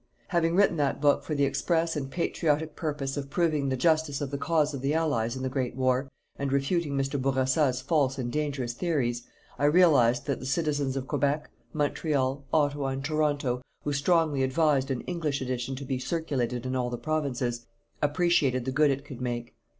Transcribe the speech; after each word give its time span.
Having 0.29 0.55
written 0.55 0.77
that 0.77 0.99
book 0.99 1.23
for 1.23 1.35
the 1.35 1.43
express 1.45 1.95
and 1.95 2.09
patriotic 2.09 2.75
purpose 2.75 3.17
of 3.17 3.29
proving 3.29 3.69
the 3.69 3.77
justice 3.77 4.19
of 4.19 4.31
the 4.31 4.37
cause 4.39 4.73
of 4.73 4.81
the 4.81 4.95
Allies 4.95 5.35
in 5.35 5.43
the 5.43 5.47
Great 5.47 5.75
War, 5.75 6.09
and 6.37 6.51
refuting 6.51 6.97
Mr. 6.97 7.21
Bourassa's 7.21 7.81
false 7.81 8.17
and 8.17 8.31
dangerous 8.31 8.73
theories, 8.73 9.27
I 9.59 9.65
realized 9.65 10.25
that 10.25 10.39
the 10.39 10.47
citizens 10.47 10.97
of 10.97 11.07
Quebec, 11.07 11.51
Montreal, 11.71 12.43
Ottawa 12.51 12.87
and 12.87 13.05
Toronto, 13.05 13.61
who 13.83 13.93
strongly 13.93 14.41
advised 14.41 14.89
an 14.89 15.01
English 15.01 15.39
edition 15.39 15.75
to 15.75 15.85
be 15.85 15.99
circulated 15.99 16.65
in 16.65 16.75
all 16.75 16.89
the 16.89 16.97
Provinces, 16.97 17.67
appreciated 18.01 18.65
the 18.65 18.71
good 18.71 18.89
it 18.89 19.05
could 19.05 19.21
make. 19.21 19.53